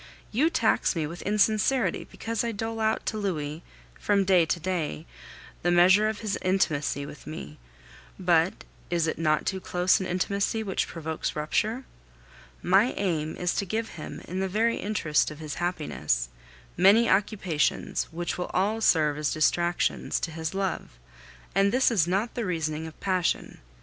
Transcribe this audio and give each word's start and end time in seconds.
You 0.31 0.49
tax 0.49 0.95
me 0.95 1.05
with 1.05 1.21
insincerity 1.21 2.07
because 2.09 2.43
I 2.43 2.51
dole 2.51 2.79
out 2.79 3.05
to 3.05 3.19
Louis, 3.19 3.61
from 3.99 4.23
day 4.25 4.47
to 4.47 4.59
day, 4.59 5.05
the 5.61 5.69
measure 5.69 6.09
of 6.09 6.21
his 6.21 6.39
intimacy 6.41 7.05
with 7.05 7.27
me; 7.27 7.59
but 8.17 8.63
is 8.89 9.05
it 9.05 9.19
not 9.19 9.45
too 9.45 9.59
close 9.61 9.99
an 9.99 10.07
intimacy 10.07 10.63
which 10.63 10.87
provokes 10.87 11.35
rupture? 11.35 11.83
My 12.63 12.93
aim 12.93 13.37
is 13.37 13.53
to 13.57 13.63
give 13.63 13.89
him, 13.89 14.21
in 14.27 14.39
the 14.39 14.49
very 14.49 14.77
interest 14.77 15.29
of 15.29 15.37
his 15.37 15.53
happiness, 15.61 16.29
many 16.75 17.07
occupations, 17.07 18.05
which 18.05 18.39
will 18.39 18.49
all 18.55 18.81
serve 18.81 19.19
as 19.19 19.31
distractions 19.31 20.19
to 20.21 20.31
his 20.31 20.55
love; 20.55 20.97
and 21.53 21.71
this 21.71 21.91
is 21.91 22.07
not 22.07 22.33
the 22.33 22.43
reasoning 22.43 22.87
of 22.87 22.99
passion. 23.01 23.59